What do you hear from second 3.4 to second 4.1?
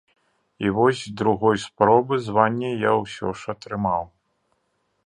ж атрымаў.